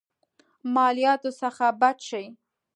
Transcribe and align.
مالياتو 0.73 1.29
څخه 1.41 1.65
بچ 1.79 1.97
شي. 2.09 2.23